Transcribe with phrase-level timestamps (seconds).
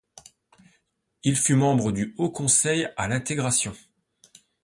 [1.21, 3.75] Il fut membre du Haut Conseil à l'intégration.